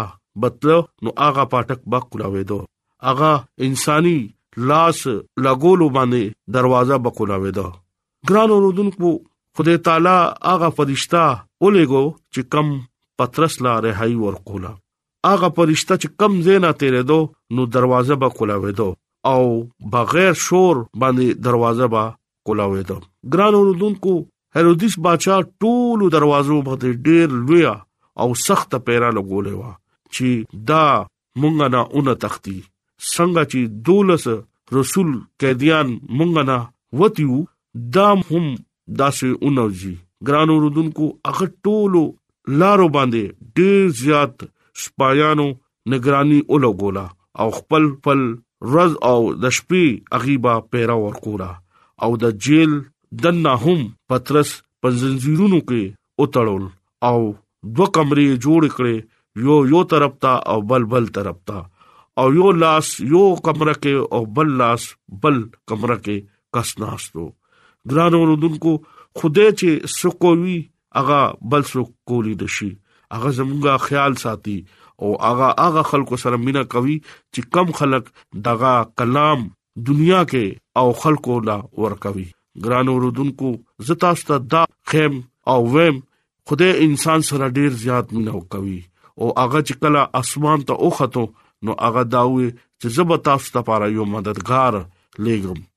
بتلو 0.46 0.80
نو 1.06 1.16
هغه 1.24 1.46
پاتک 1.54 1.86
با 1.96 2.02
کولاوي 2.08 2.44
دو 2.54 2.60
هغه 3.12 3.32
انساني 3.70 4.18
لاس 4.72 5.06
لګولو 5.12 5.94
باندې 6.00 6.58
دروازه 6.58 7.02
بکولاوي 7.10 7.54
دو 7.60 7.68
ګران 8.32 8.58
اوردونکو 8.58 9.14
خدای 9.58 9.86
تعالی 9.90 10.18
هغه 10.18 10.74
فرښتہ 10.82 11.24
ولګو 11.64 12.04
چې 12.34 12.42
کم 12.54 12.68
پترس 13.22 13.54
لا 13.66 13.74
رهایی 13.86 14.16
ورکولا 14.26 14.70
اغه 15.32 15.50
پرښتہ 15.58 15.94
چې 16.02 16.08
کم 16.20 16.38
زینا 16.48 16.72
تیرې 16.82 17.04
دو 17.10 17.18
نو 17.56 17.62
دروازه 17.76 18.18
به 18.22 18.30
کولاوې 18.38 18.72
دو 18.80 18.88
او 19.32 19.44
بغیر 19.96 20.34
شور 20.46 20.76
باندې 21.02 21.42
دروازه 21.48 21.86
به 21.94 22.04
کولاوې 22.50 22.84
دو 22.90 22.98
ګران 23.34 23.54
اوردونکو 23.60 24.16
هرودیس 24.56 24.96
بادشاہ 25.08 25.42
ټول 25.64 26.06
دروازو 26.18 26.58
باندې 26.70 27.06
ډېر 27.08 27.28
لویا 27.46 27.76
او 28.22 28.30
سخت 28.48 28.76
پیرا 28.88 29.12
لګولې 29.18 29.54
وا 29.60 29.72
چې 30.14 30.62
دا 30.72 30.84
مونږه 31.42 31.68
نه 31.76 31.82
اون 31.96 32.22
تختی 32.26 32.58
څنګه 32.62 33.42
چې 33.52 33.60
دولس 33.88 34.28
رسول 34.82 35.14
قیدیان 35.44 35.96
مونږه 36.20 36.48
نه 36.50 36.60
وتیو 37.04 37.42
دا 38.00 38.08
هم 38.10 38.46
داسې 39.02 39.44
اونوږي 39.44 39.98
ګران 40.30 40.50
اوردونکو 40.54 41.06
هغه 41.30 41.46
ټولو 41.68 42.02
لارو 42.64 42.88
باندې 42.96 43.52
ډیر 43.60 43.88
زیات 44.02 44.44
سپایانو 44.86 45.46
نگرانی 45.94 46.38
ولګولا 46.50 47.06
او 47.44 47.48
خپل 47.60 47.88
خپل 47.94 48.22
رز 48.76 48.98
او 49.12 49.16
د 49.46 49.56
شپې 49.60 50.22
غیبا 50.26 50.54
پیرا 50.74 50.98
ورکوړه 51.04 52.08
او 52.08 52.20
د 52.26 52.38
جیل 52.48 52.78
دنه 53.26 53.56
هم 53.66 53.82
پترس 54.14 54.54
په 54.86 55.00
زنجیرونو 55.06 55.60
کې 55.66 56.24
اوتړول 56.24 56.70
او 57.10 57.34
دوه 57.76 57.92
کمرې 57.98 58.42
جوړ 58.48 58.72
کړې 58.78 59.46
یو 59.50 59.58
یو 59.74 59.84
طرف 59.96 60.16
ته 60.26 60.32
او 60.54 60.58
بل 60.74 60.88
بل 60.96 61.10
طرف 61.18 61.42
ته 61.52 61.66
او 62.22 62.24
یو 62.38 62.50
لاس 62.62 62.88
یو 63.16 63.22
کمره 63.48 63.76
کې 63.76 64.18
او 64.18 64.22
بل 64.40 64.56
لاس 64.62 64.88
بل 65.26 65.38
کمره 65.72 66.00
کې 66.00 66.26
کس 66.58 66.74
ناشتو 66.86 67.28
ګران 67.92 68.18
اوردونکو 68.22 68.76
خدای 69.20 69.50
چې 69.60 69.70
سکووي 70.00 70.58
هغه 71.00 71.20
بل 71.54 71.62
سکولي 71.72 72.36
دشي 72.44 72.70
هغه 73.16 73.30
زموږه 73.40 73.74
خیال 73.88 74.14
ساتي 74.24 74.58
او 75.02 75.10
هغه 75.26 75.50
هغه 75.66 75.84
خلکو 75.92 76.16
سره 76.24 76.38
مینا 76.46 76.64
کوي 76.76 76.98
چې 77.34 77.42
کم 77.58 77.68
خلک 77.80 78.06
دغه 78.50 78.74
کلام 79.02 79.42
دنیا 79.90 80.22
کې 80.34 80.46
او 80.84 81.00
خلکو 81.04 81.36
لا 81.50 81.58
ور 81.86 81.96
کوي 82.06 82.28
ګران 82.68 82.88
اوردونکو 82.94 83.50
زتا 83.90 84.14
ست 84.22 84.32
دا 84.54 84.64
خیم 84.94 85.20
او 85.54 85.60
ویم 85.76 86.00
خدای 86.52 86.74
انسان 86.88 87.22
سره 87.32 87.50
ډیر 87.60 87.70
زیات 87.86 88.14
مینا 88.20 88.38
کوي 88.56 88.78
او 89.18 89.40
هغه 89.40 89.62
چې 89.68 89.82
کله 89.84 90.08
اسمان 90.24 90.66
ته 90.72 90.88
اوخته 90.88 91.28
نو 91.70 91.78
هغه 91.82 92.04
داوي 92.16 92.48
چې 92.82 92.88
زب 93.00 93.16
تاسو 93.30 93.58
لپاره 93.60 93.92
یو 93.98 94.06
مددگار 94.16 94.82
لګم 95.26 95.68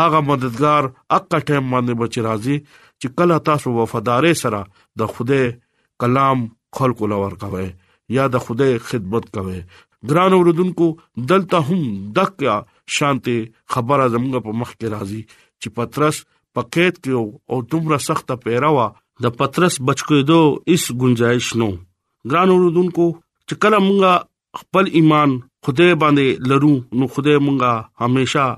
هغه 0.00 0.20
مددگار 0.30 0.82
اقا 1.16 1.38
ټیم 1.48 1.64
باندې 1.72 1.94
بچ 2.02 2.14
راځي 2.26 2.56
چې 3.00 3.08
کله 3.18 3.38
تاسو 3.48 3.72
وفادار 3.78 4.24
سره 4.42 4.60
د 5.02 5.10
خوده 5.16 5.40
کلام 6.04 6.44
خلق 6.78 7.02
لور 7.12 7.34
کوي 7.42 7.66
یا 8.18 8.26
د 8.34 8.44
خوده 8.44 8.68
خدمت 8.90 9.28
کوي 9.38 9.58
ګران 10.10 10.32
اوردونکو 10.36 10.86
دلته 11.32 11.58
هم 11.68 11.82
دقیا 12.20 12.54
شانتي 12.98 13.38
خبره 13.74 14.06
زموږ 14.14 14.44
په 14.46 14.56
مخ 14.62 14.72
کې 14.74 14.94
راځي 14.94 15.22
چې 15.60 15.68
پترس 15.78 16.22
پکېت 16.56 17.02
کې 17.02 17.20
او 17.52 17.60
دومره 17.74 17.98
سخت 18.08 18.32
پیراوا 18.46 18.88
د 19.26 19.34
پترس 19.42 19.80
بچکېدو 19.86 20.40
اس 20.76 20.88
گنجائش 21.04 21.52
نو 21.62 21.68
ګران 22.32 22.54
اوردونکو 22.56 23.06
چې 23.48 23.62
کله 23.66 23.78
مونږه 23.86 24.64
خپل 24.64 24.90
ایمان 25.00 25.38
خدای 25.66 25.94
باندې 26.04 26.52
لرو 26.52 26.74
نو 27.00 27.06
خدای 27.14 27.38
مونږه 27.46 28.04
هميشه 28.04 28.48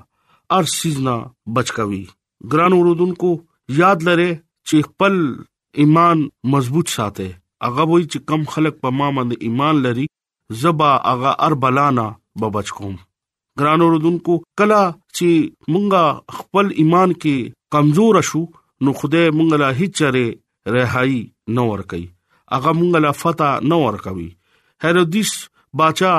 هر 0.55 0.65
سیز 0.73 0.99
نه 1.05 1.13
بچکوي 1.55 2.03
ګران 2.53 2.73
ورودونکو 2.79 3.31
یاد 3.79 4.03
لره 4.09 4.27
چې 4.69 4.85
خپل 4.89 5.17
ایمان 5.85 6.21
مضبوط 6.53 6.93
ساته 6.97 7.27
هغه 7.67 7.87
وای 7.93 8.05
چې 8.05 8.29
کم 8.33 8.45
خلک 8.57 8.77
په 8.83 8.93
ما 8.99 9.09
باندې 9.17 9.49
ایمان 9.49 9.81
لري 9.87 10.07
زبا 10.61 10.91
هغه 11.09 11.33
اربلانا 11.49 12.07
ببچ 12.45 12.71
کوم 12.79 12.95
ګران 13.63 13.85
ورودونکو 13.87 14.37
کلا 14.63 14.81
چې 15.17 15.73
مونږه 15.73 16.39
خپل 16.39 16.71
ایمان 16.85 17.17
کې 17.19 17.59
کمزور 17.79 18.21
شو 18.31 18.45
نو 18.85 18.97
خدای 19.03 19.27
مونږ 19.39 19.63
لا 19.65 19.71
هیڅ 19.83 20.01
چره 20.03 20.77
رهایی 20.77 21.21
نه 21.59 21.67
ور 21.73 21.85
کوي 21.95 22.07
هغه 22.09 22.79
مونږ 22.81 23.07
لا 23.09 23.15
فتح 23.25 23.53
نه 23.73 23.83
ور 23.85 24.01
کوي 24.09 24.31
هرودیس 24.87 25.35
باچا 25.83 26.15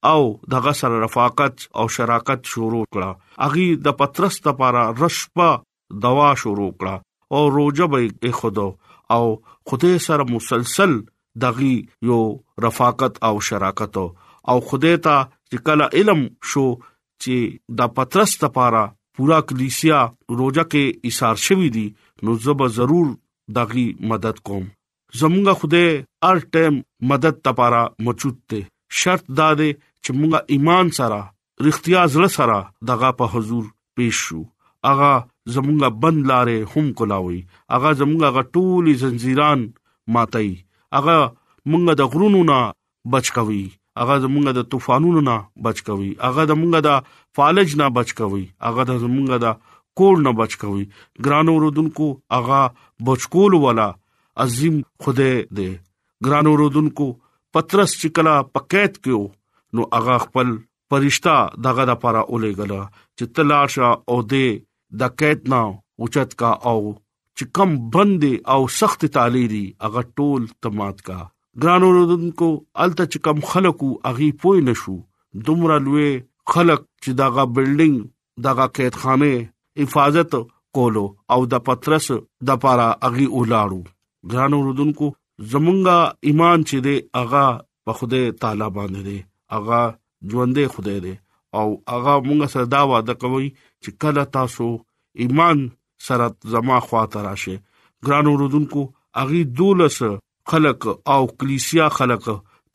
او 0.08 0.20
دغه 0.56 0.72
سره 0.80 0.98
رفاقت 1.04 1.64
او 1.80 1.84
شراکت 1.96 2.50
شروع 2.54 2.82
کړه 2.86 3.46
اغي 3.48 3.66
د 3.86 3.96
پترس 4.02 4.38
لپاره 4.48 4.84
رشپا 5.04 5.48
دوا 6.04 6.28
شروع 6.42 6.68
کړه 6.72 7.38
او 7.38 7.42
روجا 7.56 7.86
به 7.94 8.32
خودو 8.38 8.64
او 9.10 9.42
خدای 9.66 9.98
سره 9.98 10.24
مسلسل 10.24 11.02
دغي 11.40 11.88
یو 12.02 12.38
رفاقت 12.58 13.24
او 13.24 13.40
شراکت 13.40 13.96
او 13.96 14.60
خدای 14.68 14.96
ته 15.06 15.18
چې 15.50 15.56
کله 15.66 15.84
علم 15.98 16.20
شو 16.50 16.64
چې 17.22 17.34
دا 17.78 17.86
پترس 17.96 18.30
لپاره 18.44 18.82
پورا 19.16 19.38
کلیسیا 19.48 20.00
روزه 20.38 20.64
کې 20.72 20.84
ایثار 21.08 21.36
شوی 21.46 21.68
دی 21.76 21.86
نو 22.22 22.34
زب 22.44 22.66
ضرور 22.76 23.06
دغي 23.58 23.86
مدد 24.12 24.36
کوم 24.48 24.64
زمونږه 25.18 25.54
خدای 25.60 25.88
هر 26.24 26.38
ټیم 26.56 26.74
مدد 27.12 27.42
لپاره 27.48 27.80
موجود 28.06 28.38
دی 28.50 28.60
شرط 29.02 29.24
دا 29.42 29.50
دی 29.60 29.70
چې 30.04 30.10
مونږه 30.20 30.40
ایمان 30.54 30.90
سره 31.00 31.20
رښتیا 31.64 32.02
زړه 32.12 32.28
سره 32.38 32.58
دغه 32.92 33.10
په 33.22 33.32
حضور 33.34 33.64
پېښ 33.96 34.14
شو 34.24 34.40
اغا 34.90 35.12
زمونږه 35.54 35.88
بند 36.02 36.20
لارې 36.30 36.56
هم 36.72 36.86
کولاوي 36.98 37.40
اغا 37.76 37.90
زمونږه 38.00 38.28
غټولي 38.36 38.92
زنجیران 39.02 39.60
ماتي 40.14 40.50
اغا 40.98 41.16
مونږه 41.70 41.92
د 42.00 42.02
غرونو 42.12 42.40
نه 42.50 42.58
بچ 43.14 43.26
کوي 43.38 43.64
اغا 44.02 44.16
زمونږه 44.24 44.52
د 44.58 44.62
طوفانونو 44.72 45.20
نه 45.28 45.36
بچ 45.64 45.78
کوي 45.88 46.10
اغا 46.28 46.42
د 46.50 46.60
مونږه 46.60 46.80
د 46.86 46.90
فالج 47.36 47.68
نه 47.80 47.86
بچ 47.96 48.08
کوي 48.20 48.44
اغا 48.68 48.82
د 48.90 49.02
زمونږه 49.02 49.36
د 49.44 49.76
کور 49.98 50.16
نه 50.26 50.32
بچ 50.40 50.52
کوي 50.62 50.84
ګرانو 51.24 51.54
رودونکو 51.64 52.06
اغا 52.38 52.62
بچکول 53.08 53.52
والا 53.66 53.88
عظیم 54.44 54.76
خدای 55.02 55.34
دې 55.56 55.70
ګرانو 56.26 56.52
رودونکو 56.62 57.06
پترس 57.54 57.94
چکلا 58.00 58.34
پکیت 58.54 58.98
کیو 59.04 59.22
نو 59.74 59.82
اغا 59.98 60.16
خپل 60.24 60.54
پرښتہ 60.94 61.34
دغه 61.66 61.84
د 61.90 62.00
پاره 62.04 62.22
اولې 62.32 62.58
غلا 62.60 62.82
چې 63.18 63.32
تلاشا 63.36 63.90
او 64.10 64.16
دې 64.32 64.48
دکیت 64.98 65.48
نه 65.50 65.60
اوچت 66.02 66.34
کا 66.40 66.48
او 66.70 66.80
چې 67.38 67.44
کم 67.56 67.70
بندي 67.94 68.32
او 68.54 68.60
سخت 68.80 69.04
تعلیری 69.16 69.64
اغه 69.88 70.02
ټول 70.20 70.46
تمات 70.64 71.02
کا 71.08 71.18
ګرانو 71.62 71.90
رودونکو 71.98 72.48
الته 72.84 73.04
چې 73.12 73.18
کم 73.28 73.40
خلکو 73.52 73.90
اغي 74.10 74.30
پوي 74.42 74.60
نشو 74.68 74.96
دومره 75.48 75.78
لوی 75.86 76.10
خلک 76.54 76.80
چې 77.02 77.10
داغه 77.22 77.44
بلډینګ 77.54 77.98
داغه 78.44 78.66
قید 78.78 78.98
خانه 79.04 79.32
حفاظت 79.84 80.34
کولو 80.78 81.06
او 81.34 81.40
د 81.54 81.64
پترس 81.70 82.10
د 82.50 82.60
پارا 82.66 82.88
اغي 83.10 83.26
اولاړو 83.26 83.80
ګرانو 84.34 84.58
رودونکو 84.68 85.12
زمونږه 85.54 85.98
ایمان 86.30 86.58
چې 86.68 86.78
دی 86.86 86.96
اغا 87.24 87.46
په 87.88 87.92
خوده 88.00 88.22
تعالی 88.44 88.68
باندې 88.78 89.02
دی 89.08 89.18
اغا 89.60 89.82
ژوندې 90.30 90.64
خوده 90.76 90.96
دی 91.08 91.14
او 91.58 91.68
هغه 91.92 92.14
مونږ 92.26 92.40
سره 92.52 92.64
دا 92.76 92.82
وعده 92.92 93.14
کوي 93.22 93.46
چې 93.82 93.90
کله 94.02 94.22
تاسو 94.36 94.66
ایمان 95.22 95.58
سره 96.06 96.26
زما 96.52 96.78
خواته 96.86 97.20
راشه 97.28 97.56
ګران 98.06 98.26
اوردونکو 98.30 98.82
اغي 99.22 99.42
دولس 99.58 99.98
خلق 100.50 100.80
او 101.12 101.22
کلیسیا 101.38 101.86
خلق 101.98 102.24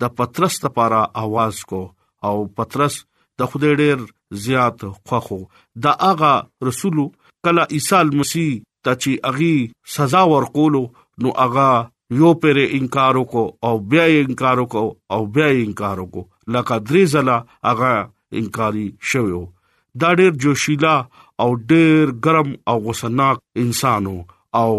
د 0.02 0.04
پترس 0.18 0.56
لپاره 0.66 1.02
आवाज 1.24 1.56
کو 1.72 1.82
او 2.28 2.36
پترس 2.60 2.96
د 3.40 3.52
خدای 3.54 3.74
ډېر 3.82 3.98
زیات 4.46 4.80
خوخو 5.08 5.38
د 5.84 6.04
اغا 6.12 6.34
رسول 6.68 6.98
کله 7.46 7.66
عیسی 7.76 8.06
مسیح 8.22 8.50
ته 8.86 8.92
چې 9.02 9.12
اغي 9.32 9.54
سزا 9.96 10.22
ورکول 10.36 10.76
نو 11.24 11.30
اغا 11.46 11.72
یو 12.22 12.34
پر 12.42 12.58
انکار 12.66 13.16
وکاو 13.22 13.48
او 13.68 13.74
بیا 13.94 14.04
انکار 14.24 14.60
وکاو 14.66 14.90
او 15.14 15.22
بیا 15.36 15.48
انکار 15.66 16.00
وکاو 16.04 16.26
لکه 16.56 16.76
درې 16.88 17.04
ځله 17.14 17.38
اغا 17.72 17.96
انکاري 18.40 18.86
شوی 19.12 19.36
دا 20.02 20.10
ډېر 20.20 20.32
جوشيلا 20.44 20.96
او 21.42 21.48
ډېر 21.72 22.04
ګرم 22.26 22.50
او 22.72 22.78
غوسناک 22.88 23.38
انسانو 23.64 24.18
او 24.62 24.72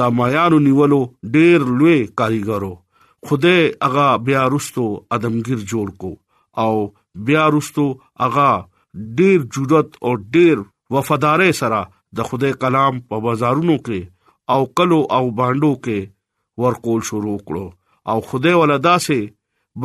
د 0.00 0.14
مایانو 0.18 0.58
نیولو 0.68 1.00
ډېر 1.36 1.66
لوی 1.78 1.98
کاریګرو 2.20 2.74
خوده 3.28 3.54
هغه 3.86 4.06
بیا 4.26 4.42
رستو 4.56 4.84
ادمګیر 5.16 5.62
جوړ 5.70 5.96
کو 6.02 6.10
او 6.64 6.70
بیا 7.30 7.46
رستو 7.56 7.86
هغه 8.24 8.48
ډېر 9.20 9.46
جرأت 9.56 9.96
او 10.04 10.12
ډېر 10.36 10.62
وفادارۍ 10.96 11.52
سره 11.62 11.80
د 12.20 12.28
خوده 12.32 12.52
کلام 12.64 13.00
په 13.08 13.24
بازارونو 13.28 13.78
کې 13.82 14.54
او 14.54 14.60
کلو 14.80 15.00
او 15.20 15.24
باندو 15.42 15.72
کې 15.88 16.14
ورکول 16.66 17.02
شروع 17.12 17.38
کړو 17.48 17.66
او 18.12 18.20
خوده 18.30 18.54
ولدا 18.64 18.96
سه 19.06 19.20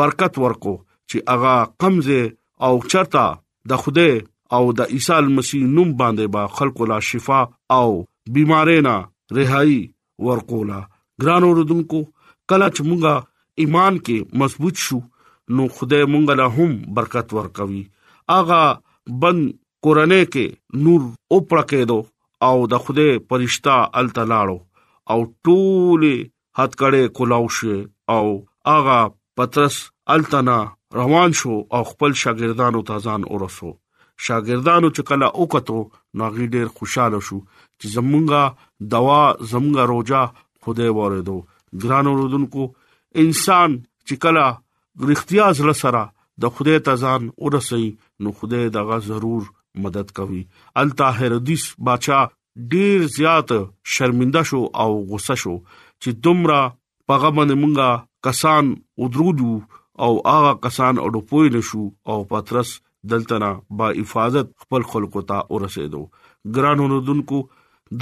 برکت 0.03 0.39
ورکو 0.47 0.75
چې 0.79 1.27
هغه 1.33 1.57
قمزه 1.83 2.21
او 2.65 2.75
چرتا 2.91 3.25
د 3.69 3.71
خوده 3.81 4.09
او 4.55 4.63
د 4.77 4.81
عیسی 4.93 5.17
مسیح 5.37 5.63
نوم 5.75 5.89
باندې 5.99 6.25
با 6.33 6.43
خلق 6.57 6.81
لا 6.91 6.99
شفا 7.09 7.41
او 7.79 7.89
بیمارې 8.35 8.77
نه 8.87 8.95
رهایی 9.37 9.81
ورکولا 10.27 10.79
ګران 11.21 11.43
اوردونکو 11.47 11.99
کله 12.49 12.65
چې 12.75 12.81
مونږه 12.89 13.15
ایمان 13.61 13.93
کې 14.05 14.17
مضبوط 14.41 14.75
شو 14.85 14.99
نو 15.55 15.63
خدای 15.77 16.03
مونږ 16.13 16.25
له 16.39 16.45
هم 16.57 16.71
برکت 16.97 17.27
ورکوي 17.37 17.83
اغا 18.37 18.63
بن 19.23 19.39
قرانه 19.85 20.19
کې 20.33 20.47
نور 20.85 21.01
او 21.31 21.37
پړکې 21.49 21.79
دو 21.89 21.99
او 22.47 22.57
د 22.73 22.83
خدای 22.85 23.11
پرښتہ 23.29 23.75
التلاړو 24.01 24.57
او 25.11 25.19
ټول 25.47 26.05
هات 26.57 26.71
کړه 26.81 27.13
کولاوشه 27.17 27.77
او 28.15 28.25
اغا 28.77 28.99
پترس 29.37 29.77
التنا 30.15 30.59
روان 30.93 31.31
شو 31.31 31.53
او 31.71 31.83
خپل 31.89 32.11
شاګردانو 32.21 32.81
ته 32.87 32.97
ځان 33.05 33.21
ورسو 33.29 33.69
شاګردانو 34.25 34.89
چې 34.95 35.05
کله 35.11 35.27
وکړو 35.41 35.77
ناغي 36.21 36.47
ډیر 36.55 36.67
خوشاله 36.81 37.19
شو 37.27 37.37
چې 37.45 37.93
زمونږه 37.95 38.91
دوا 38.95 39.23
زمونږه 39.53 39.87
روزه 39.93 40.21
خدای 40.67 40.91
وردو 40.99 41.37
ګران 41.85 42.11
اوردونکو 42.11 42.67
انسان 43.23 43.79
چې 44.07 44.21
کله 44.27 44.45
رښتیا 45.11 45.47
زړه 45.59 45.73
سره 45.83 46.03
د 46.45 46.53
خدای 46.59 46.79
ته 46.89 46.97
ځان 47.05 47.27
ورسي 47.47 47.83
نو 48.23 48.35
خدای 48.43 48.69
دغه 48.79 49.01
ضرور 49.09 49.51
مدد 49.85 50.15
کوي 50.19 50.43
الطاهر 50.83 51.37
حدیث 51.39 51.67
بادشاہ 51.89 52.33
ډیر 52.75 53.05
زیات 53.19 53.51
شرمنده 53.95 54.45
شو 54.51 54.63
او 54.83 54.89
غوسه 55.13 55.39
شو 55.45 55.57
چې 56.03 56.25
دومره 56.25 56.57
پیغام 57.13 57.37
مونږه 57.37 57.89
کسان 58.29 58.75
ودرودو 59.05 59.53
او 60.05 60.13
هغه 60.27 60.53
کسان 60.65 60.97
اډوپوي 61.05 61.49
لشو 61.55 61.83
او 62.11 62.17
پترس 62.29 62.73
دلته 63.11 63.37
نه 63.43 63.49
با 63.81 63.89
حفاظت 63.97 64.47
خپل 64.61 64.81
خلکو 64.93 65.21
ته 65.31 65.37
ورسېدو 65.53 66.03
ګرانو 66.55 66.87
نودونکو 66.93 67.41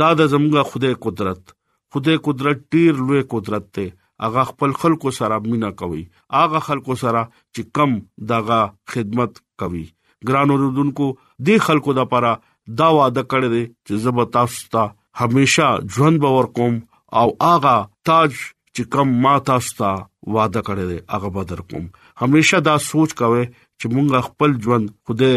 دا 0.01 0.10
د 0.19 0.30
زموږه 0.34 0.63
خدای 0.73 0.95
قدرت 1.08 1.54
خدای 1.93 2.19
قدرت 2.27 2.60
ډیر 2.75 2.95
لوی 3.08 3.23
قدرت 3.34 3.67
ته 3.80 3.88
اغه 4.30 4.43
خپل 4.51 4.71
خلکو 4.84 5.12
سره 5.19 5.39
مینا 5.49 5.71
کوي 5.82 6.04
اغه 6.43 6.60
خلکو 6.69 6.95
سره 7.04 7.25
چې 7.34 7.73
کم 7.80 7.97
دغه 8.32 8.62
خدمت 8.95 9.41
کوي 9.63 9.86
ګرانو 10.32 10.58
رودونکو 10.63 11.10
د 11.49 11.63
خلکو 11.67 11.93
د 11.99 12.10
پاره 12.15 12.34
دا 12.82 12.88
وعده 12.99 13.27
کړی 13.36 13.51
دی 13.56 13.63
چې 13.67 14.01
زب 14.08 14.23
تاسو 14.38 14.71
ته 14.77 14.88
همیشا 15.23 15.67
ژوند 15.95 16.23
باور 16.27 16.51
کوم 16.60 16.80
او 17.21 17.27
اغه 17.54 17.75
تاج 18.10 18.36
چې 18.75 18.84
کوم 18.93 19.10
ما 19.23 19.31
تاسو 19.49 19.71
ته 19.79 19.89
وعده 20.36 20.62
کړی 20.67 20.86
دی 20.91 20.97
هغه 21.13 21.29
به 21.38 21.43
درکوم 21.51 21.86
همیشه 22.21 22.60
دا 22.67 22.75
سوچ 22.91 23.12
کاوه 23.21 23.43
چې 23.79 23.86
مونږ 23.95 24.10
خپل 24.27 24.51
ژوند 24.65 24.88
خوده 25.05 25.31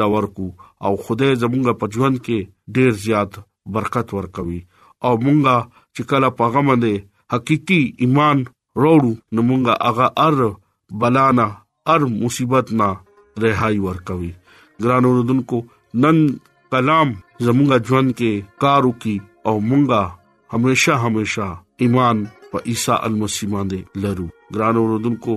لور 0.00 0.24
کو 0.36 0.46
او 0.86 0.92
خوده 1.04 1.28
زمونږ 1.42 1.68
په 1.82 1.86
ژوند 1.96 2.16
کې 2.24 2.38
ډیر 2.78 2.90
زیات 3.04 3.32
برکت 3.76 4.08
ورکوي 4.18 4.60
او 5.06 5.12
مونږه 5.24 5.56
چې 5.94 6.02
کله 6.12 6.28
پیغام 6.40 6.66
باندې 6.72 7.06
حقيقي 7.34 7.80
ایمان 8.04 8.38
وروړو 8.78 9.12
نو 9.34 9.40
مونږه 9.50 9.74
هغه 9.88 10.06
ار 10.26 10.50
بلانا 11.02 11.46
ار 11.94 12.00
مصیبت 12.16 12.74
نه 12.80 12.90
رهایی 13.46 13.80
ورکوي 13.86 14.32
ګران 14.82 15.04
اوردونکو 15.10 15.58
نن 16.02 16.18
کلام 16.72 17.14
زمونږ 17.46 17.70
ژوند 17.92 18.10
کې 18.18 18.58
کارو 18.66 18.92
کی 19.06 19.16
او 19.48 19.54
مونږه 19.70 20.58
هميشه 20.58 21.00
هميشه 21.06 21.48
ایمان 21.84 22.26
په 22.52 22.58
عیسی 22.70 22.92
المسیح 23.08 23.48
باندې 23.52 23.80
لرو 24.06 24.26
ګران 24.56 24.76
اوردونکو 24.82 25.34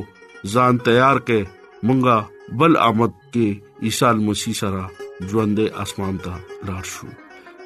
ځان 0.53 0.73
تیار 0.87 1.17
کړه 1.27 1.41
مونږه 1.89 2.17
بل 2.63 2.77
آمد 2.85 3.11
کې 3.19 3.85
عیسی 3.89 4.05
المسیح 4.11 4.53
سره 4.61 4.81
ژوندې 5.31 5.65
اسمان 5.85 6.17
ته 6.25 6.33
لاړ 6.69 6.83
شو 6.95 7.11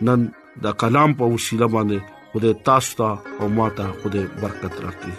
نن 0.10 0.26
د 0.66 0.76
کلام 0.84 1.16
په 1.22 1.32
وسیله 1.36 1.70
باندې 1.78 2.28
خدای 2.34 2.54
تاسو 2.70 2.92
ته 3.00 3.10
او 3.40 3.46
ماته 3.58 3.86
خدای 4.04 4.26
برکت 4.44 4.74
راکړي 4.88 5.16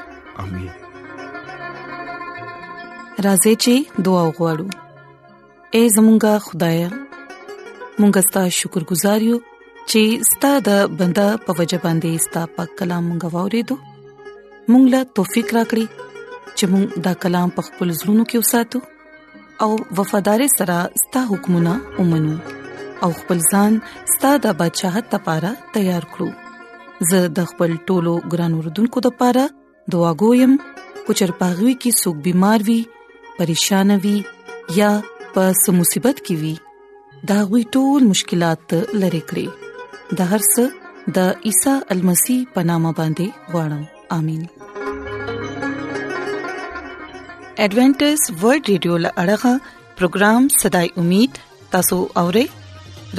امين 0.46 0.72
راځي 1.20 3.44
چې 3.64 4.04
دعا 4.08 4.22
وغوړو 4.30 4.66
اے 5.76 5.82
زمونږ 5.98 6.20
خدای 6.48 6.76
مونږ 8.00 8.12
ستاسو 8.30 8.56
شکر 8.62 8.82
گزار 8.94 9.20
یو 9.30 9.38
چې 9.50 10.02
ستاسو 10.32 10.64
د 10.72 10.74
بندا 11.02 11.28
په 11.44 11.58
وجه 11.60 11.78
باندې 11.84 12.10
ستاسو 12.26 12.54
په 12.58 12.64
کلام 12.82 13.06
غوړې 13.12 13.62
دوه 13.70 13.80
مونږ 14.72 14.84
لا 14.94 15.00
توفیق 15.18 15.48
راکړي 15.56 15.84
چې 16.56 16.64
مونږ 16.72 16.84
دا 17.06 17.12
کلام 17.24 17.48
په 17.58 17.62
خپل 17.68 17.88
زړونو 18.00 18.22
کې 18.28 18.36
وساتو 18.42 18.78
او 19.66 19.68
وفادار 20.00 20.40
سره 20.58 20.76
ستاسو 21.02 21.28
حکمونه 21.34 21.72
ومنو 22.00 22.34
او 23.06 23.08
خپل 23.20 23.38
ځان 23.52 23.78
ستاسو 24.14 24.42
د 24.46 24.58
بدشاهت 24.60 25.06
لپاره 25.16 25.52
تیار 25.76 26.04
کړو 26.16 26.28
زه 27.12 27.20
د 27.38 27.48
خپل 27.52 27.70
ټولو 27.92 28.14
ګران 28.34 28.58
وردونکو 28.60 29.04
لپاره 29.06 29.44
دعا 29.94 30.10
کوم 30.24 30.56
کو 31.06 31.16
چرپاغوي 31.20 31.74
کې 31.84 31.98
سګ 32.02 32.24
بيمار 32.28 32.66
وي 32.68 32.78
پریشان 33.38 33.94
وي 34.04 34.16
یا 34.80 34.90
پس 35.38 35.64
مصیبت 35.80 36.22
کې 36.28 36.42
وي 36.42 37.24
دا 37.32 37.38
غوي 37.52 37.62
ټول 37.78 38.10
مشکلات 38.12 38.76
لری 39.04 39.24
کړی 39.32 40.20
د 40.20 40.30
هر 40.34 40.42
څه 40.50 41.16
د 41.18 41.50
عیسی 41.50 41.76
المسی 41.96 42.38
پنامه 42.58 42.92
باندې 43.02 43.58
وړم 43.58 43.84
امين 44.20 44.46
ایڈونټس 47.64 48.20
ورلد 48.42 48.64
ریډیو 48.72 48.94
لړغا 49.04 49.52
پروگرام 49.98 50.42
صداي 50.60 50.88
امید 51.04 51.32
تاسو 51.72 51.96
اورئ 52.20 52.44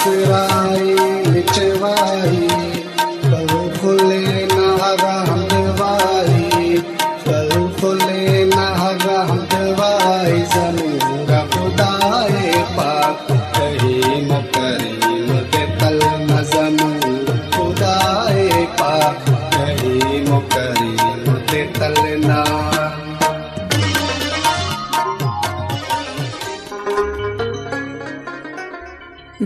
será 0.08 0.87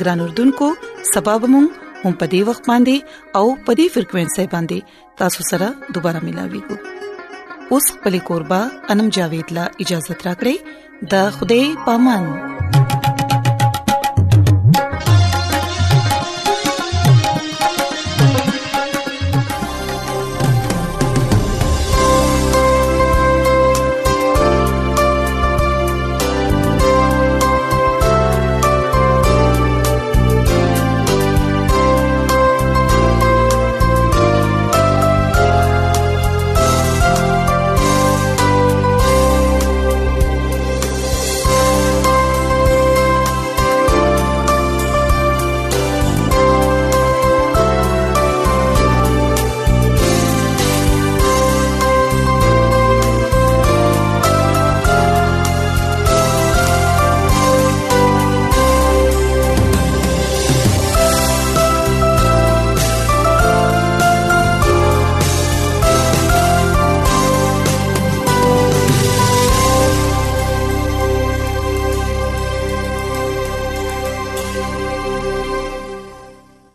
ګران 0.00 0.20
اردوونکو 0.24 0.68
سبب 1.14 1.40
مون 1.52 1.66
هم 2.02 2.12
په 2.20 2.26
دې 2.32 2.40
وخت 2.48 2.64
باندې 2.70 2.96
او 3.38 3.46
په 3.64 3.70
دې 3.78 3.86
فریکوينسي 3.94 4.44
باندې 4.54 4.78
تاسو 5.20 5.40
سره 5.50 5.66
دوپاره 5.96 6.18
ملاوي 6.26 6.60
کو 6.68 6.74
اوس 7.74 7.86
خپل 7.94 8.14
کوربه 8.30 8.60
انم 8.94 9.08
جاوید 9.18 9.46
لا 9.60 9.64
اجازه 9.86 10.14
ترا 10.20 10.34
کړی 10.40 10.54
د 11.14 11.32
خوده 11.34 11.60
پامن 11.88 12.79